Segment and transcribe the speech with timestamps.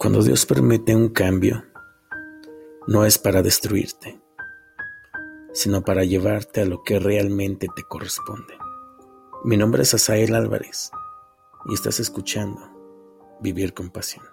[0.00, 1.62] Cuando Dios permite un cambio,
[2.86, 4.18] no es para destruirte,
[5.52, 8.54] sino para llevarte a lo que realmente te corresponde.
[9.44, 10.90] Mi nombre es Asael Álvarez
[11.66, 12.62] y estás escuchando
[13.42, 14.24] Vivir con Pasión.